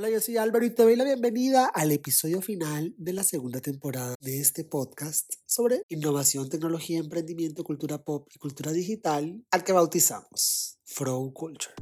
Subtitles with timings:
[0.00, 3.60] Hola, yo soy Álvaro y te doy la bienvenida al episodio final de la segunda
[3.60, 9.74] temporada de este podcast sobre innovación, tecnología, emprendimiento, cultura pop y cultura digital, al que
[9.74, 11.74] bautizamos Frow Culture.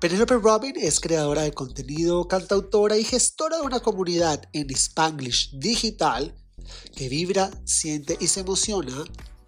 [0.00, 6.36] Penelope Robin es creadora de contenido, cantautora y gestora de una comunidad en Spanglish digital
[6.94, 8.94] que vibra, siente y se emociona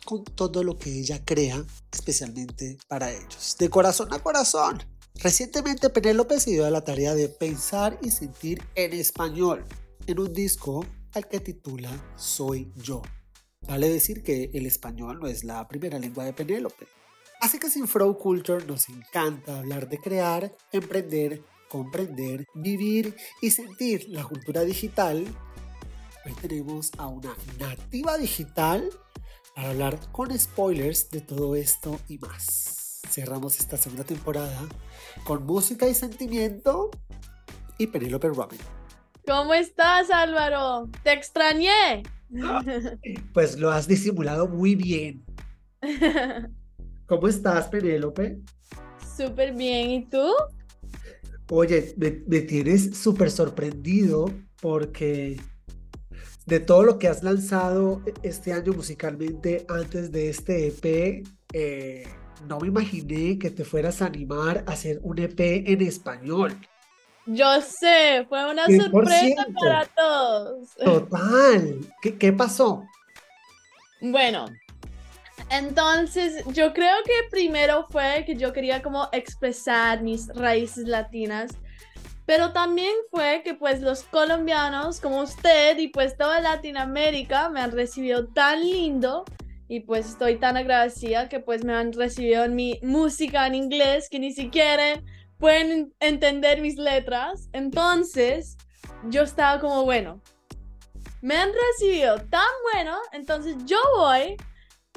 [0.04, 3.54] con todo lo que ella crea, especialmente para ellos.
[3.60, 4.97] De corazón a corazón.
[5.20, 9.64] Recientemente Penélope se dio a la tarea de pensar y sentir en español
[10.06, 13.02] en un disco al que titula Soy yo.
[13.66, 16.86] Vale decir que el español no es la primera lengua de Penélope.
[17.40, 24.08] Así que sin Frow Culture nos encanta hablar de crear, emprender, comprender, vivir y sentir
[24.10, 25.26] la cultura digital.
[26.24, 28.88] Hoy tenemos a una nativa digital
[29.56, 32.77] para hablar con spoilers de todo esto y más
[33.08, 34.58] cerramos esta segunda temporada
[35.24, 36.90] con música y sentimiento
[37.78, 38.58] y Penélope Robin.
[39.26, 40.88] ¿Cómo estás, Álvaro?
[41.02, 42.02] Te extrañé.
[43.32, 45.24] Pues lo has disimulado muy bien.
[47.06, 48.38] ¿Cómo estás, Penélope?
[49.16, 50.32] Súper bien, ¿y tú?
[51.50, 55.40] Oye, me, me tienes súper sorprendido porque
[56.48, 62.06] de todo lo que has lanzado este año musicalmente antes de este EP, eh,
[62.46, 66.56] no me imaginé que te fueras a animar a hacer un EP en español.
[67.26, 70.74] Yo sé, fue una sorpresa para todos.
[70.82, 71.80] Total.
[72.00, 72.84] ¿Qué, ¿Qué, pasó?
[74.00, 74.46] Bueno,
[75.50, 81.50] entonces yo creo que primero fue que yo quería como expresar mis raíces latinas,
[82.24, 87.72] pero también fue que pues los colombianos como usted y pues toda Latinoamérica me han
[87.72, 89.24] recibido tan lindo
[89.68, 94.08] y pues estoy tan agradecida que pues me han recibido en mi música en inglés
[94.10, 95.02] que ni siquiera
[95.38, 97.48] pueden entender mis letras.
[97.52, 98.56] Entonces,
[99.04, 100.20] yo estaba como, bueno,
[101.20, 104.36] me han recibido tan bueno, entonces yo voy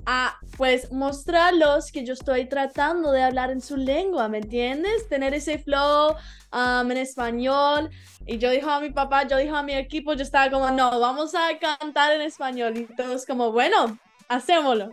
[0.05, 5.07] a pues mostrarlos que yo estoy tratando de hablar en su lengua, ¿me entiendes?
[5.09, 6.15] Tener ese flow
[6.53, 7.89] um, en español.
[8.25, 10.99] Y yo dijo a mi papá, yo dijo a mi equipo, yo estaba como, no,
[10.99, 12.77] vamos a cantar en español.
[12.77, 13.99] Y todos como, bueno,
[14.31, 14.89] hacémoslo.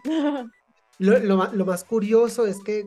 [0.99, 2.85] Lo, lo, más curioso es que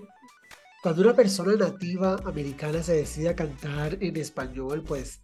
[0.84, 5.22] cuando una persona nativa americana se decide a cantar en español, pues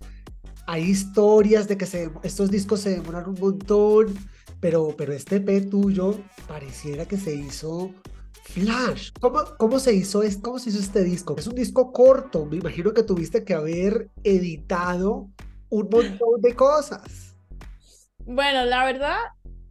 [0.67, 4.15] hay historias de que se, estos discos se demoran un montón,
[4.61, 6.15] pero, pero este P tuyo
[6.47, 7.91] pareciera que se hizo
[8.43, 9.11] flash.
[9.19, 11.35] ¿Cómo, cómo, se hizo, ¿Cómo se hizo este disco?
[11.37, 15.27] Es un disco corto, me imagino que tuviste que haber editado
[15.69, 17.35] un montón de cosas.
[18.19, 19.17] Bueno, la verdad,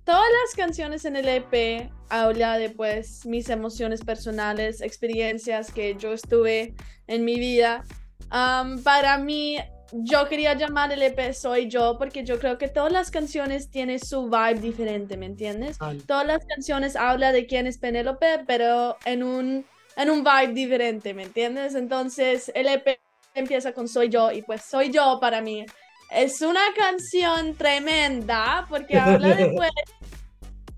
[0.07, 6.13] todas las canciones en el EP habla de pues mis emociones personales, experiencias que yo
[6.13, 6.75] estuve
[7.09, 7.85] en mi vida.
[8.31, 9.59] para mí,
[9.93, 13.99] yo quería llamar el EP Soy Yo porque yo creo que todas las canciones tienen
[13.99, 15.77] su vibe diferente, ¿me entiendes?
[16.07, 21.15] Todas las canciones habla de quién es Penélope, pero en un, en un vibe diferente,
[21.15, 21.75] ¿me entiendes?
[21.75, 23.01] Entonces, el EP
[23.35, 25.67] empieza con Soy Yo y pues Soy Yo para mí
[26.11, 29.53] es una canción tremenda porque habla de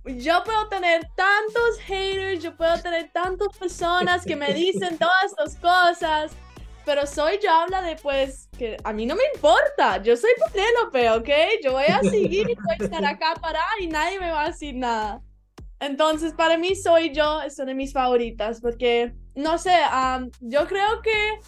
[0.03, 5.25] pues, yo puedo tener tantos haters, yo puedo tener tantas personas que me dicen todas
[5.27, 6.33] estas cosas,
[6.85, 11.11] pero soy yo habla de pues que a mí no me importa, yo soy Penélope,
[11.11, 11.63] ¿ok?
[11.63, 14.75] Yo voy a seguir, voy a estar acá para y nadie me va a decir
[14.75, 15.21] nada.
[15.81, 19.77] Entonces, para mí, soy yo, es una de mis favoritas, porque, no sé,
[20.41, 21.39] yo creo que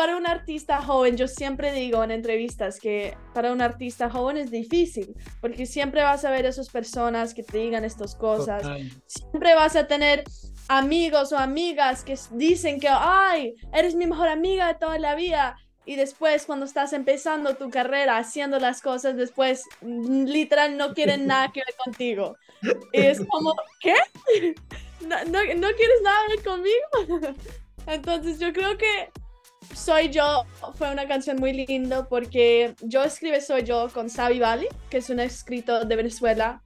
[0.00, 4.50] para un artista joven, yo siempre digo en entrevistas que para un artista joven es
[4.50, 8.62] difícil, porque siempre vas a ver esas personas que te digan estas cosas.
[9.04, 10.24] Siempre vas a tener
[10.68, 15.58] amigos o amigas que dicen que, ay, eres mi mejor amiga de toda la vida.
[15.84, 21.26] Y después, cuando estás empezando tu carrera, haciendo las cosas, después mm, literal no quieren
[21.26, 22.36] nada que ver contigo.
[22.94, 23.96] Y es como, ¿qué?
[25.02, 27.36] ¿No, no, no quieres nada que ver conmigo?
[27.86, 29.10] Entonces yo creo que
[29.74, 30.44] soy yo
[30.74, 35.10] fue una canción muy linda porque yo escribe Soy yo con Sabi Bali, que es
[35.10, 36.62] un escritor de Venezuela.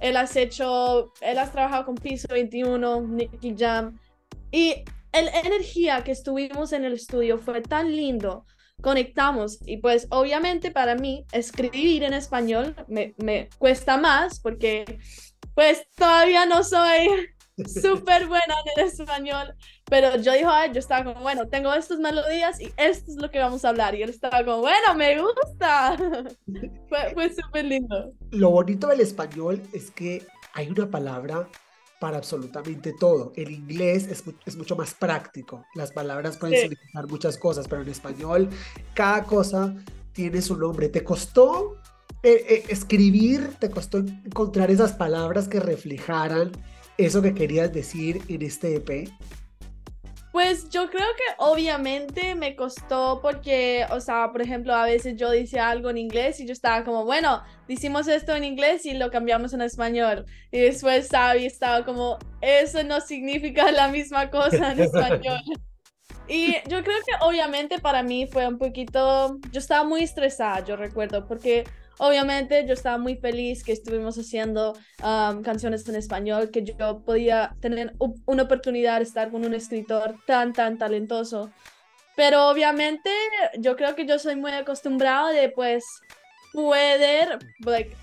[0.00, 3.98] Él has hecho, él has trabajado con Piso 21, Nicky Jam.
[4.50, 8.44] Y la energía que estuvimos en el estudio fue tan lindo.
[8.80, 14.98] Conectamos y pues obviamente para mí escribir en español me, me cuesta más porque
[15.54, 17.08] pues todavía no soy
[17.68, 19.54] súper buena en el español.
[19.86, 23.38] Pero yo dijo, yo estaba como, bueno, tengo estas melodías y esto es lo que
[23.38, 23.94] vamos a hablar.
[23.94, 25.96] Y él estaba como, bueno, me gusta.
[26.88, 28.12] fue fue súper lindo.
[28.30, 31.48] Lo bonito del español es que hay una palabra
[32.00, 33.32] para absolutamente todo.
[33.36, 35.64] En inglés es, es mucho más práctico.
[35.74, 38.48] Las palabras pueden significar muchas cosas, pero en español
[38.94, 39.74] cada cosa
[40.12, 40.88] tiene su nombre.
[40.88, 41.78] ¿Te costó
[42.24, 46.52] eh, eh, escribir, te costó encontrar esas palabras que reflejaran
[46.98, 49.08] eso que querías decir en este EP?
[50.32, 55.28] Pues yo creo que obviamente me costó porque, o sea, por ejemplo, a veces yo
[55.30, 59.10] decía algo en inglés y yo estaba como, bueno, decimos esto en inglés y lo
[59.10, 60.24] cambiamos en español.
[60.50, 65.40] Y después Sabi estaba como, eso no significa la misma cosa en español.
[66.28, 70.76] Y yo creo que obviamente para mí fue un poquito, yo estaba muy estresada, yo
[70.76, 71.64] recuerdo, porque
[72.04, 74.72] Obviamente yo estaba muy feliz que estuvimos haciendo
[75.04, 77.94] um, canciones en español, que yo podía tener
[78.26, 81.52] una oportunidad de estar con un escritor tan, tan talentoso.
[82.16, 83.08] Pero obviamente
[83.56, 85.84] yo creo que yo soy muy acostumbrado de pues
[86.52, 87.38] poder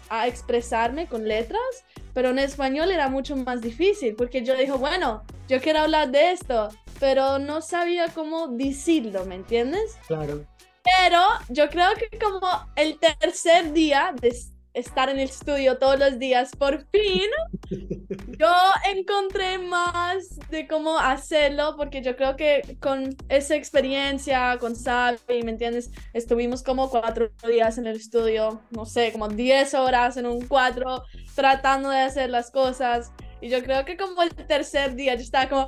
[0.08, 5.24] a expresarme con letras, pero en español era mucho más difícil porque yo dije, bueno,
[5.50, 6.70] yo quiero hablar de esto,
[7.02, 9.98] pero no sabía cómo decirlo, ¿me entiendes?
[10.08, 10.46] Claro.
[10.84, 14.34] Pero yo creo que como el tercer día de
[14.74, 17.30] estar en el estudio todos los días, por fin,
[18.40, 18.54] yo
[18.94, 25.52] encontré más de cómo hacerlo, porque yo creo que con esa experiencia, con Sabi, ¿me
[25.52, 25.92] entiendes?
[26.14, 31.04] Estuvimos como cuatro días en el estudio, no sé, como diez horas en un cuadro,
[31.36, 33.12] tratando de hacer las cosas.
[33.42, 35.68] Y yo creo que como el tercer día yo estaba como,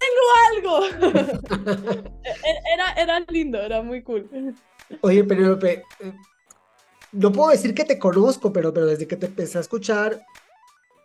[0.00, 2.12] tengo algo.
[2.24, 4.28] E-, era, era lindo, era muy cool.
[5.00, 6.12] Oye, Penélope, eh,
[7.12, 10.24] no puedo decir que te conozco, pero, pero desde que te empecé a escuchar,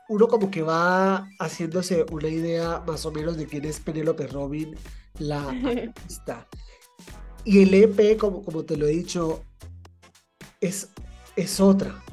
[0.10, 4.76] uno como que va haciéndose una idea más o menos de quién es Penélope Robin,
[5.20, 6.48] la artista.
[7.44, 9.44] Y el EP, como, como te lo he dicho,
[10.60, 10.90] es,
[11.36, 12.04] es otra.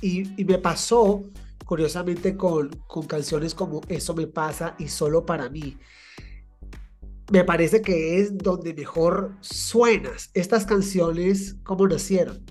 [0.00, 1.22] Y, y me pasó,
[1.66, 5.76] curiosamente, con, con canciones como Eso me pasa y Solo para mí
[7.32, 10.30] me parece que es donde mejor suenas.
[10.34, 12.44] Estas canciones, ¿cómo nacieron?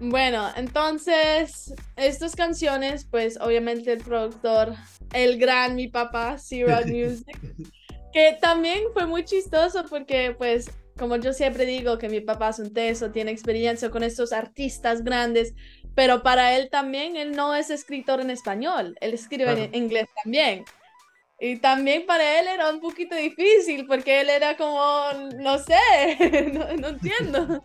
[0.00, 4.74] Bueno, entonces, estas canciones, pues obviamente el productor,
[5.14, 7.38] el gran mi papá, Zero Music,
[8.12, 12.58] que también fue muy chistoso porque pues como yo siempre digo que mi papá es
[12.58, 15.54] un teso, tiene experiencia con estos artistas grandes,
[15.94, 20.64] pero para él también, él no es escritor en español, él escribe en inglés también.
[21.40, 26.88] Y también para él era un poquito difícil porque él era como, no sé, no,
[26.88, 27.62] entiendo.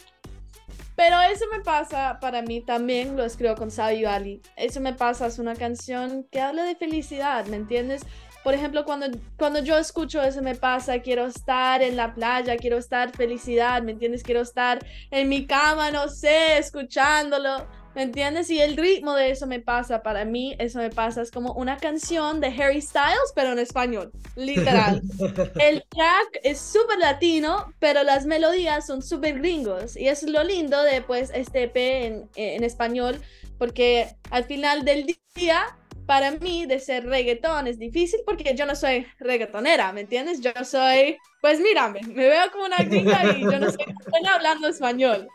[0.96, 4.42] Pero eso me pasa para mí también, lo escribo con Sabio Ali.
[4.56, 8.04] Eso me pasa, es una canción que habla de felicidad, ¿me entiendes?
[8.44, 12.78] Por ejemplo, cuando, cuando yo escucho eso me pasa, quiero estar en la playa, quiero
[12.78, 14.22] estar felicidad, ¿me entiendes?
[14.22, 17.66] Quiero estar en mi cama, no sé, escuchándolo.
[17.96, 18.50] ¿Me entiendes?
[18.50, 21.78] Y el ritmo de eso me pasa, para mí, eso me pasa, es como una
[21.78, 25.02] canción de Harry Styles, pero en español, literal.
[25.60, 29.96] el track es súper latino, pero las melodías son súper gringos.
[29.96, 33.22] Y es lo lindo de, pues, este EP en, en español,
[33.60, 35.06] porque al final del
[35.36, 40.42] día, para mí, de ser reggaetón es difícil porque yo no soy reggaetonera, ¿me entiendes?
[40.42, 43.86] Yo soy, pues mírame, me veo como una gringa y yo no estoy
[44.34, 45.28] hablando español.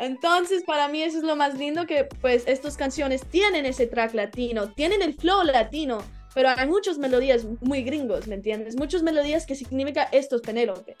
[0.00, 4.14] Entonces, para mí eso es lo más lindo que pues estas canciones tienen ese track
[4.14, 5.98] latino, tienen el flow latino,
[6.34, 8.76] pero hay muchas melodías muy gringos, ¿me entiendes?
[8.76, 10.96] Muchas melodías que significa esto es Penélope.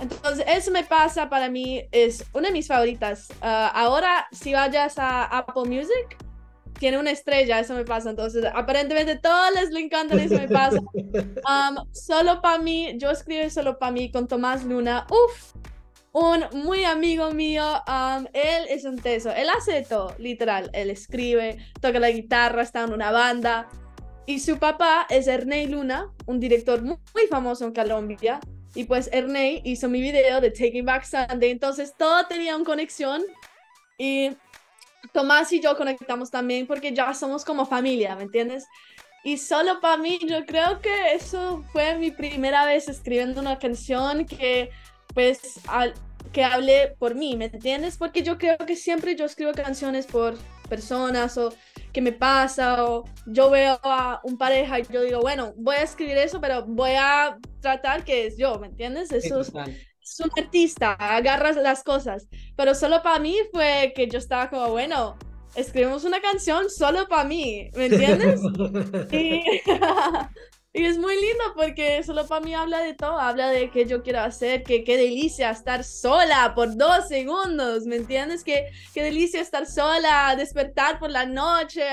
[0.00, 3.28] Entonces, eso me pasa para mí, es una de mis favoritas.
[3.40, 6.16] Ah, ahora, si vayas a Apple Music,
[6.80, 8.10] tiene una estrella, eso me pasa.
[8.10, 10.78] Entonces, aparentemente todas les le encantan, eso me pasa.
[11.12, 15.06] Um, solo para mí, yo escribo solo para mí con Tomás Luna.
[15.10, 15.54] Uf,
[16.12, 21.58] un muy amigo mío, um, él es un teso, él hace todo, literal, él escribe,
[21.80, 23.68] toca la guitarra, está en una banda.
[24.26, 28.40] Y su papá es Ernei Luna, un director muy, famoso en Colombia.
[28.74, 33.22] Y pues Ernei hizo mi video de Taking Back Sunday, entonces todo tenía una conexión.
[33.98, 34.30] Y
[35.12, 38.66] Tomás y yo conectamos también porque ya somos como familia, ¿me entiendes?
[39.24, 44.24] Y solo para mí, yo creo que eso fue mi primera vez escribiendo una canción
[44.24, 44.70] que
[45.14, 45.94] pues al,
[46.32, 47.96] que hable por mí, ¿me entiendes?
[47.96, 50.36] Porque yo creo que siempre yo escribo canciones por
[50.68, 51.52] personas o
[51.92, 55.82] que me pasa o yo veo a un pareja y yo digo, bueno, voy a
[55.82, 59.12] escribir eso, pero voy a tratar que es yo, ¿me entiendes?
[59.12, 59.52] Eso es,
[60.20, 62.26] un artista, agarras las cosas,
[62.56, 65.16] pero solo para mí fue que yo estaba como, bueno,
[65.54, 68.40] escribimos una canción solo para mí, ¿me entiendes?
[69.12, 69.44] y,
[70.74, 74.02] Y es muy lindo porque solo para mí habla de todo, habla de qué yo
[74.02, 78.42] quiero hacer, que qué delicia estar sola por dos segundos, ¿me entiendes?
[78.42, 81.84] Que qué delicia estar sola, despertar por la noche,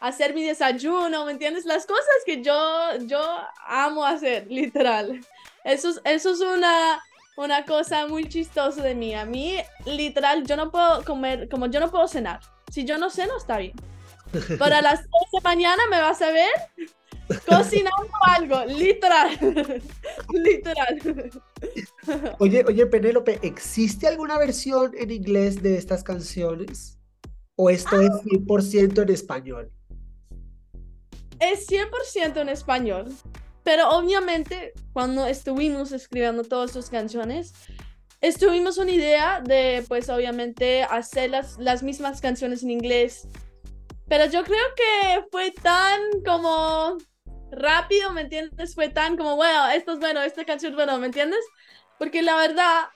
[0.00, 1.64] hacer mi desayuno, ¿me entiendes?
[1.64, 3.22] Las cosas que yo, yo
[3.64, 5.24] amo hacer, literal.
[5.62, 7.00] Eso es, eso es una,
[7.36, 9.14] una cosa muy chistosa de mí.
[9.14, 12.40] A mí, literal, yo no puedo comer, como yo no puedo cenar.
[12.68, 13.74] Si yo no ceno, está bien.
[14.58, 16.50] Para las 3 de mañana me vas a ver
[17.46, 19.38] cocinando algo, literal.
[20.32, 21.30] literal.
[22.38, 26.98] Oye, oye, Penélope, ¿existe alguna versión en inglés de estas canciones?
[27.56, 29.72] ¿O esto es 100% en español?
[31.40, 33.14] Es 100% en español.
[33.64, 37.52] Pero obviamente, cuando estuvimos escribiendo todas sus canciones,
[38.20, 43.28] estuvimos una idea de, pues obviamente, hacer las, las mismas canciones en inglés.
[44.08, 46.96] Pero yo creo que fue tan como
[47.50, 48.74] rápido, ¿me entiendes?
[48.74, 51.44] Fue tan como, bueno, esto es bueno, esta canción es bueno, ¿me entiendes?
[51.98, 52.88] Porque la verdad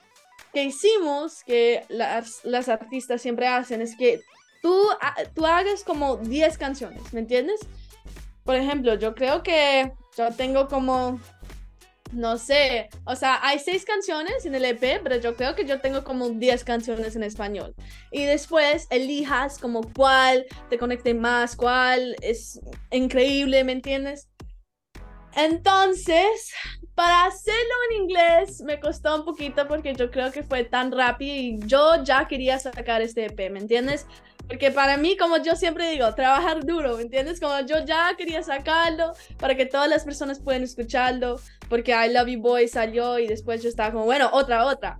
[0.52, 4.20] que hicimos, que las, las artistas siempre hacen, es que
[4.62, 4.88] tú,
[5.34, 7.60] tú hagas como 10 canciones, ¿me entiendes?
[8.44, 11.20] Por ejemplo, yo creo que yo tengo como,
[12.12, 15.80] no sé, o sea, hay seis canciones en el EP, pero yo creo que yo
[15.80, 17.74] tengo como 10 canciones en español.
[18.10, 24.28] Y después elijas como cuál te conecte más, cuál es increíble, ¿me entiendes?
[25.34, 26.52] Entonces,
[26.94, 31.34] para hacerlo en inglés me costó un poquito porque yo creo que fue tan rápido
[31.34, 34.06] y yo ya quería sacar este EP, ¿me entiendes?
[34.46, 37.40] Porque para mí, como yo siempre digo, trabajar duro, ¿me entiendes?
[37.40, 42.28] Como yo ya quería sacarlo para que todas las personas puedan escucharlo, porque I Love
[42.28, 44.98] You Boy salió y después yo estaba como, bueno, otra, otra.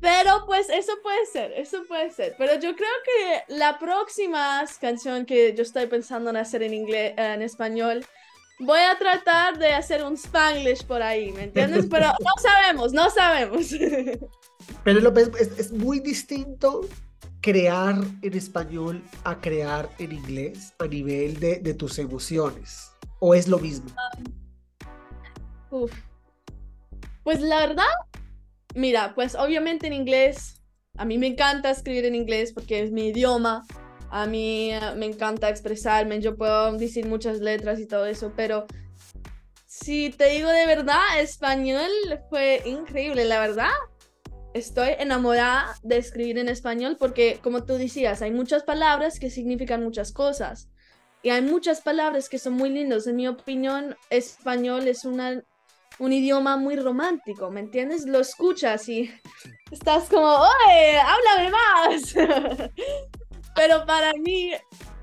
[0.00, 2.34] Pero pues eso puede ser, eso puede ser.
[2.38, 7.14] Pero yo creo que la próxima canción que yo estoy pensando en hacer en inglés,
[7.16, 8.06] en español,
[8.60, 11.86] voy a tratar de hacer un spanglish por ahí, ¿me entiendes?
[11.90, 13.70] Pero no sabemos, no sabemos.
[14.84, 16.82] Pero López, es, es muy distinto
[17.40, 22.92] crear en español a crear en inglés a nivel de, de tus emociones?
[23.18, 23.90] ¿O es lo mismo?
[25.70, 25.92] uf.
[27.22, 27.84] Pues la verdad,
[28.74, 30.60] mira, pues obviamente en inglés,
[30.96, 33.66] a mí me encanta escribir en inglés porque es mi idioma,
[34.10, 38.66] a mí uh, me encanta expresarme, yo puedo decir muchas letras y todo eso, pero
[39.66, 41.90] si te digo de verdad, español
[42.28, 43.70] fue increíble, la verdad.
[44.52, 49.84] Estoy enamorada de escribir en español porque, como tú decías, hay muchas palabras que significan
[49.84, 50.68] muchas cosas.
[51.22, 53.06] Y hay muchas palabras que son muy lindas.
[53.06, 55.40] En mi opinión, español es una,
[56.00, 58.06] un idioma muy romántico, ¿me entiendes?
[58.06, 59.08] Lo escuchas y
[59.70, 62.70] estás como, ¡Oye, háblame más!
[63.54, 64.52] Pero para mí,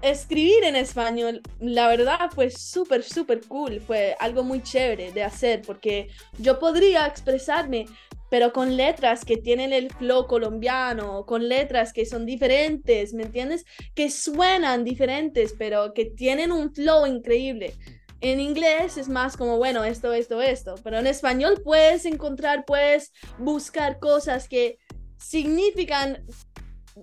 [0.01, 3.81] escribir en español, la verdad fue súper, súper cool.
[3.81, 7.85] Fue algo muy chévere de hacer porque yo podría expresarme,
[8.29, 13.65] pero con letras que tienen el flow colombiano, con letras que son diferentes, ¿me entiendes?
[13.95, 17.73] Que suenan diferentes, pero que tienen un flow increíble.
[18.19, 23.11] En inglés es más como, bueno, esto, esto, esto, pero en español puedes encontrar, puedes
[23.37, 24.79] buscar cosas que
[25.19, 26.25] significan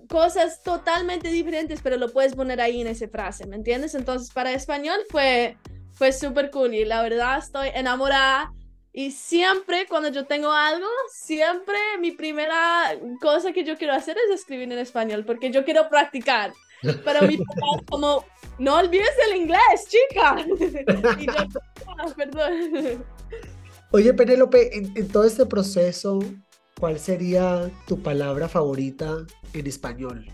[0.09, 3.95] cosas totalmente diferentes, pero lo puedes poner ahí en esa frase, ¿me entiendes?
[3.95, 5.57] Entonces, para español fue,
[5.93, 8.53] fue súper cool y la verdad estoy enamorada.
[8.91, 14.39] Y siempre cuando yo tengo algo, siempre mi primera cosa que yo quiero hacer es
[14.39, 16.53] escribir en español, porque yo quiero practicar.
[16.81, 18.25] Pero mi papá es como,
[18.57, 20.37] no olvides el inglés, chica.
[21.19, 21.59] y yo,
[21.97, 23.05] ah, perdón.
[23.91, 26.19] Oye, Penélope, en, en todo este proceso,
[26.79, 30.25] ¿cuál sería tu palabra favorita en español?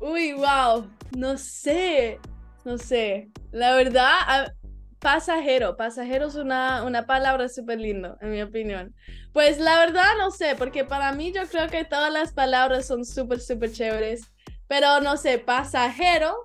[0.00, 2.18] Uy, wow, no sé,
[2.64, 3.30] no sé.
[3.52, 4.54] La verdad,
[4.98, 8.94] pasajero, pasajero es una, una palabra súper lindo, en mi opinión.
[9.32, 13.04] Pues la verdad, no sé, porque para mí yo creo que todas las palabras son
[13.04, 14.30] súper, súper chéveres.
[14.66, 16.42] Pero no sé, pasajero,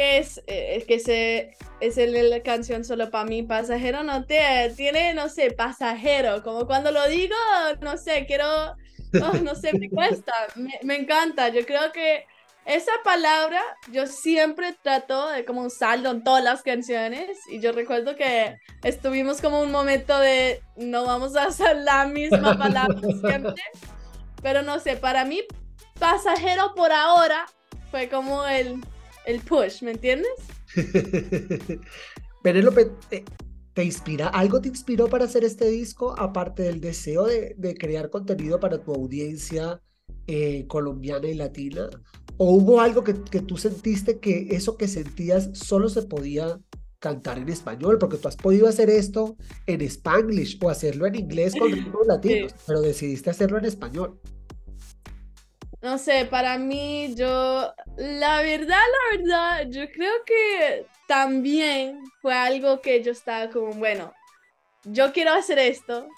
[0.00, 5.28] es, eh, que se, es la canción solo para mí, pasajero no te, tiene, no
[5.28, 7.36] sé, pasajero, como cuando lo digo,
[7.80, 8.76] no sé, quiero
[9.14, 10.32] Oh, no sé, me cuesta,
[10.82, 11.48] me, encanta.
[11.48, 12.26] Yo creo que
[12.64, 18.14] esa palabra yo siempre trato de como usarlo en todas las canciones y yo recuerdo
[18.16, 23.62] que estuvimos como un momento de no vamos a usar la misma palabra siempre,
[24.42, 25.40] pero no sé, para mí
[25.98, 27.46] pasajero por ahora
[27.90, 28.84] fue como el,
[29.28, 30.32] el push, ¿me entiendes?
[32.42, 32.90] Penélope,
[33.74, 34.26] ¿Te inspira?
[34.26, 38.92] ¿Algo te inspiró para hacer este disco, aparte del deseo de, crear contenido para tu
[38.92, 39.80] audiencia
[40.26, 41.88] eh, colombiana y latina?
[42.38, 46.58] ¿O hubo algo que, tú sentiste que eso que sentías solo se podía
[46.98, 51.54] cantar en español, porque tú has podido hacer esto en spanglish o hacerlo en inglés
[51.56, 54.18] con ritmos latinos, pero decidiste hacerlo en español.
[55.80, 58.80] No sé, para mí, yo, la verdad,
[59.12, 64.12] la verdad, yo creo que también fue algo que yo estaba como, bueno,
[64.84, 66.08] yo quiero hacer esto,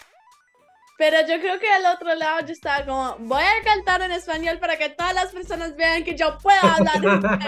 [0.97, 4.59] pero yo creo que al otro lado yo estaba como, voy a cantar en español
[4.59, 6.97] para que todas las personas vean que yo puedo hablar.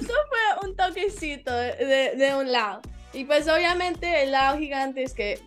[0.00, 2.82] Eso fue un toquecito de, de, un lado.
[3.12, 5.40] Y pues obviamente el lado gigante es que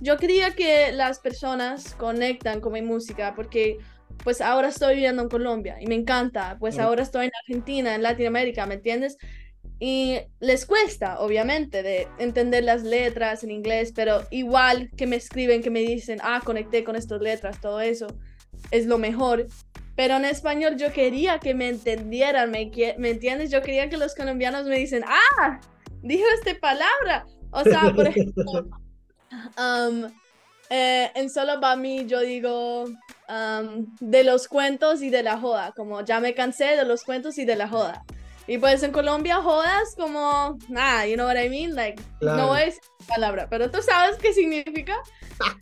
[0.00, 3.78] yo quería que las personas conectan con mi música porque
[4.24, 8.02] pues ahora estoy viviendo en Colombia y me encanta, pues ahora estoy en Argentina, en
[8.02, 9.16] Latinoamérica, ¿me entiendes?
[9.78, 15.62] Y les cuesta, obviamente, de entender las letras en inglés, pero igual que me escriben,
[15.62, 18.06] que me dicen, ah, conecté con estas letras, todo eso,
[18.70, 19.46] es lo mejor.
[19.96, 23.50] Pero en español yo quería que me entendieran, ¿me, ¿me entiendes?
[23.50, 25.60] Yo quería que los colombianos me dicen, ah,
[26.02, 27.26] dijo esta palabra.
[27.50, 28.68] O sea, por ejemplo,
[29.58, 30.10] um,
[30.70, 35.72] eh, en Solo para mí yo digo um, de los cuentos y de la joda,
[35.76, 38.04] como ya me cansé de los cuentos y de la joda.
[38.46, 41.74] Y pues en Colombia jodas como, nada, you know what I mean?
[41.74, 44.96] Like, no es palabra, pero tú sabes qué significa.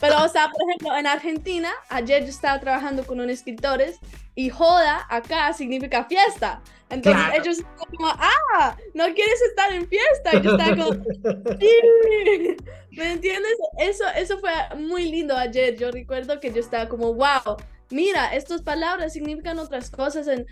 [0.01, 3.99] Pero, o sea, por ejemplo, en Argentina, ayer yo estaba trabajando con unos escritores
[4.35, 6.63] y joda acá significa fiesta.
[6.91, 10.37] Entonces ellos estaban como, ah, no quieres estar en fiesta.
[10.37, 10.93] Y yo estaba como,
[11.61, 12.57] sí.
[12.93, 13.53] ¿Me entiendes?
[13.79, 15.77] Eso, eso fue muy lindo ayer.
[15.77, 17.57] Yo recuerdo que yo estaba como, wow,
[17.91, 20.47] mira, estas palabras significan otras cosas en,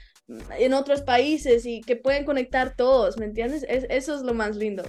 [0.58, 3.64] en otros países y que pueden conectar todos, ¿me entiendes?
[3.68, 4.82] eso es lo más lindo.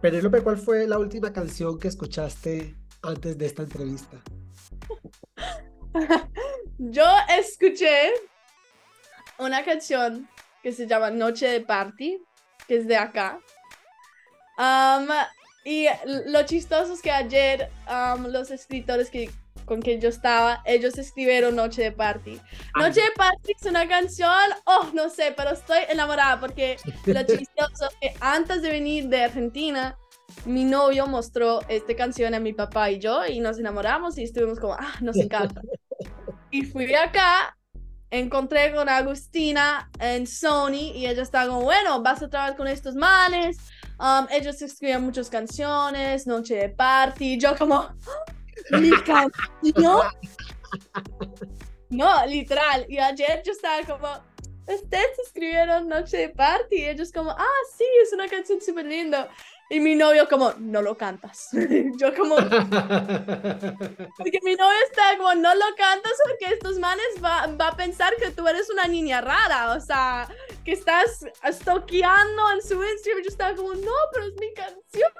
[0.00, 4.20] Penélope, ¿cuál fue la última canción que escuchaste antes de esta entrevista?
[6.78, 8.12] Yo escuché
[9.38, 10.28] una canción
[10.62, 12.22] que se llama Noche de Party,
[12.66, 13.40] que es de acá.
[15.64, 15.86] y
[16.26, 17.70] lo chistoso es que ayer
[18.28, 19.30] los escritores que
[19.64, 22.40] con quien yo estaba, ellos escribieron Noche de Party.
[22.74, 27.88] Noche de Party es una canción, oh, no sé, pero estoy enamorada porque lo chistoso
[27.88, 29.96] es que antes de venir de Argentina,
[30.44, 34.58] mi novio mostró esta canción a mi papá y yo y nos enamoramos y estuvimos
[34.60, 35.62] como, ah, nos encanta.
[36.50, 37.54] Y fui acá,
[38.10, 42.94] encontré con Agustina en Sony y ella estaba como, bueno, vas a trabajar con estos
[42.94, 43.58] males.
[44.00, 47.86] Um, ellos escribían muchas canciones, Noche de Party, yo como,
[48.70, 50.06] mi canción.
[51.90, 52.86] No, literal.
[52.88, 54.08] Y ayer yo estaba como,
[54.66, 56.76] ustedes escribieron Noche de Party.
[56.76, 59.28] Y ellos como, ah, sí, es una canción súper linda.
[59.70, 61.50] Y mi novio como, no lo cantas.
[61.98, 62.36] Yo como...
[62.36, 68.16] Porque mi novio está como, no lo cantas porque estos manes va, va, a pensar
[68.16, 69.72] que tú eres una niña rara.
[69.72, 70.26] O sea,
[70.64, 73.22] que estás stalkeando en su Instagram.
[73.22, 75.12] Yo estaba como, no, pero es mi canción.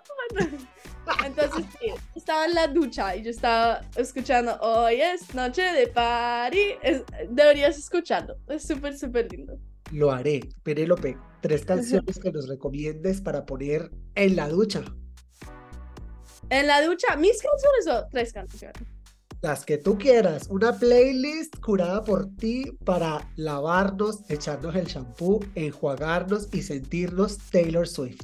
[1.24, 1.64] Entonces,
[2.14, 6.74] estaba en la ducha y yo estaba escuchando, hoy es noche de party.
[7.30, 9.58] deberías escucharlo, es súper, súper lindo.
[9.92, 10.40] Lo haré.
[10.62, 14.82] Penélope, tres canciones que nos recomiendes para poner en la ducha.
[16.50, 18.82] En la ducha, mis canciones o tres canciones.
[19.40, 26.52] Las que tú quieras, una playlist curada por ti para lavarnos, echarnos el shampoo, enjuagarnos
[26.52, 28.22] y sentirnos Taylor Swift.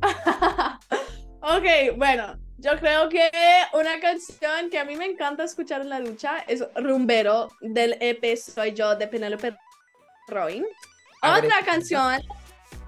[1.44, 3.28] Ok, bueno, yo creo que
[3.74, 8.36] una canción que a mí me encanta escuchar en la ducha es Rumbero del EP
[8.36, 9.56] Soy Yo de Penelope
[10.28, 10.64] Robin.
[11.22, 12.20] Otra canción,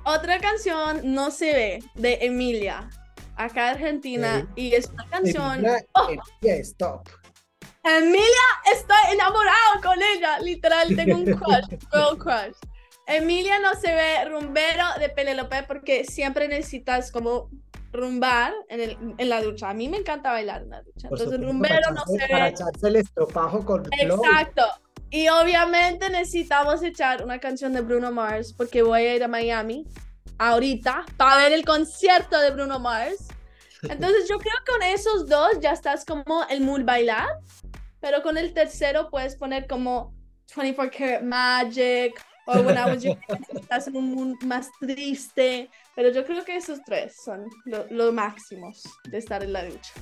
[0.04, 2.88] otra canción no se ve de Emilia,
[3.36, 5.58] acá en Argentina, y es una canción.
[5.58, 6.10] Emilia, oh.
[6.60, 7.08] stop.
[7.84, 12.56] Emilia, estoy enamorado con ella, literal, tengo un crush, girl crush.
[13.06, 17.50] Emilia no se ve rumbero de Penelope porque siempre necesitas como
[17.92, 19.70] rumbar en, el, en, la ducha.
[19.70, 21.08] A mí me encanta bailar en la ducha.
[21.08, 24.62] Entonces, el rumbero no se Para echarse el estropajo con Exacto.
[25.14, 29.86] Y obviamente necesitamos echar una canción de Bruno Mars porque voy a ir a Miami
[30.38, 33.28] ahorita para ver el concierto de Bruno Mars.
[33.82, 37.28] Entonces yo creo que con esos dos ya estás como el mood bailar,
[38.00, 40.12] pero con el tercero puedes poner como
[40.56, 43.16] 24 Karat Magic o When I Was Your
[43.54, 45.70] estás en un mood más triste.
[45.94, 49.92] Pero yo creo que esos tres son los máximos de estar en la ducha.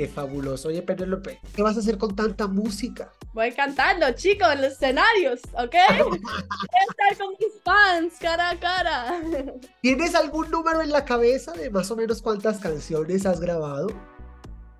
[0.00, 0.68] Es fabuloso.
[0.68, 3.12] Oye, Penélope, ¿qué vas a hacer con tanta música?
[3.34, 5.74] Voy cantando, chicos, en los escenarios, ¿ok?
[6.08, 9.20] Voy a estar con mis fans cara a cara.
[9.82, 13.88] ¿Tienes algún número en la cabeza de más o menos cuántas canciones has grabado?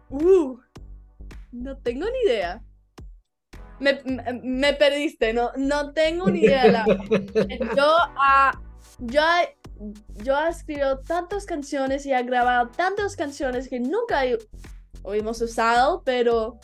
[0.09, 0.59] Uh,
[1.53, 2.63] no tengo ni idea.
[3.79, 4.01] Me,
[4.43, 6.87] me, perdiste, no, no tengo ni idea.
[7.77, 8.57] yo, uh,
[9.01, 9.23] yo
[10.23, 14.25] yo he escrito tantas canciones y he grabado tantas canciones que nunca
[15.05, 16.59] hemos usado, pero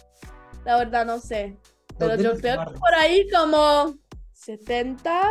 [0.64, 1.57] la verdad no sé.
[1.99, 3.96] Pero yo creo que por ahí como
[4.33, 5.22] 70.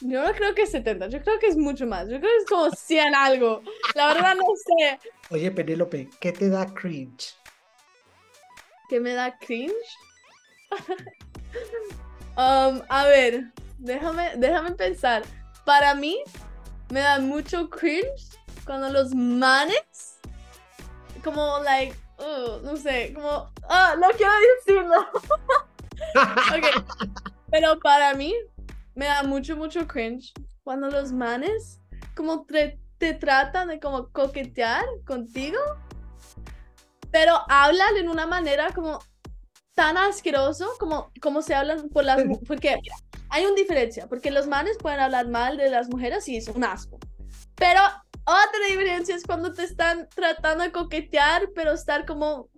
[0.00, 2.08] Yo no creo que es 70, yo creo que es mucho más.
[2.08, 3.62] Yo creo que es como 100 algo.
[3.94, 4.98] La verdad no sé.
[5.30, 7.34] Oye, Penélope, ¿qué te da cringe?
[8.88, 9.72] ¿Qué me da cringe?
[12.36, 15.22] um, a ver, déjame, déjame pensar.
[15.64, 16.22] Para mí,
[16.90, 20.18] me da mucho cringe cuando los manes,
[21.24, 25.00] como, like, uh, no sé, como, ah, no quiero decirlo.
[26.56, 26.84] ok,
[27.50, 28.34] pero para mí,
[28.94, 30.32] me da mucho, mucho cringe
[30.64, 31.80] cuando los manes,
[32.16, 35.58] como te, te tratan de como coquetear contigo,
[37.10, 38.98] pero hablan en una manera como
[39.74, 42.80] tan asqueroso como, como se hablan por las porque
[43.28, 46.64] hay una diferencia, porque los manes pueden hablar mal de las mujeres y es un
[46.64, 46.98] asco.
[47.54, 47.80] Pero
[48.26, 52.48] otra diferencia es cuando te están tratando de coquetear, pero estar como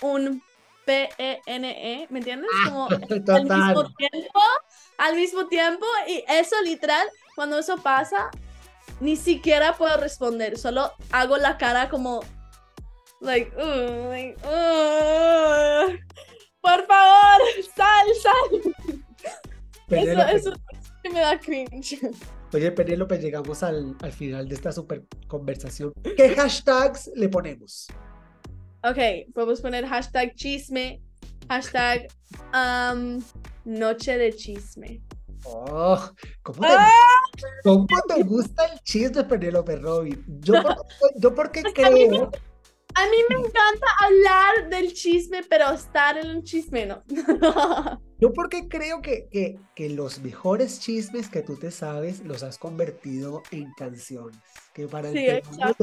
[0.00, 0.42] un
[0.86, 2.50] P-E-N-E, ¿me entiendes?
[2.54, 4.40] Ah, como al mismo tiempo,
[4.98, 8.30] al mismo tiempo, y eso literal, cuando eso pasa,
[9.00, 12.20] ni siquiera puedo responder, solo hago la cara como,
[13.20, 15.92] like, uh, like uh,
[16.60, 17.40] por favor,
[17.76, 19.02] sal, sal.
[19.90, 20.52] Eso, eso,
[21.12, 22.00] me da cringe.
[22.52, 25.92] Oye, Penélope, llegamos al, al final de esta super conversación.
[26.16, 27.88] ¿Qué hashtags le ponemos?
[28.84, 31.00] Ok, podemos poner hashtag chisme,
[31.48, 32.08] hashtag
[32.52, 33.22] um,
[33.64, 35.00] noche de chisme.
[35.44, 35.98] Oh,
[36.42, 36.88] ¿cómo te, ¡Ah!
[37.64, 40.24] ¿cómo te gusta el chisme, Penélope Robin?
[40.40, 40.54] Yo,
[41.16, 42.30] yo porque pues creo...
[42.94, 47.02] A mí me encanta hablar del chisme, pero estar en un chisme no.
[48.22, 52.56] Yo porque creo que, que, que, los mejores chismes que tú te sabes los has
[52.56, 54.38] convertido en canciones.
[54.72, 55.26] Que para sí,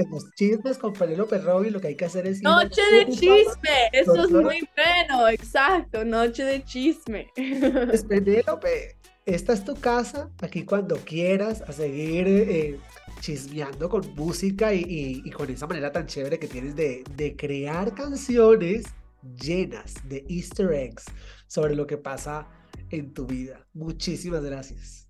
[0.10, 2.42] los chismes con Penélope Robin lo que hay que hacer es...
[2.42, 7.28] Noche de chisme, eso es muy bueno, exacto, noche de chisme.
[7.36, 12.80] Pues Penélope, esta es tu casa, aquí cuando quieras, a seguir eh,
[13.20, 18.86] chismeando con música y, con esa manera tan chévere que tienes de, de crear canciones
[19.22, 21.04] llenas de easter eggs
[21.50, 22.48] sobre lo que pasa
[22.90, 23.68] en tu vida.
[23.74, 25.10] Muchísimas gracias.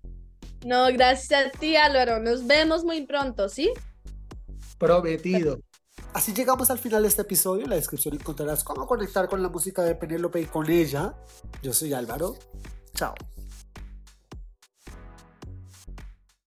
[0.64, 2.18] No, gracias a ti Álvaro.
[2.18, 3.70] Nos vemos muy pronto, ¿sí?
[4.78, 5.60] Prometido.
[6.12, 7.64] Así llegamos al final de este episodio.
[7.64, 11.14] En la descripción encontrarás cómo conectar con la música de Penélope y con ella.
[11.62, 12.36] Yo soy Álvaro.
[12.94, 13.14] Chao.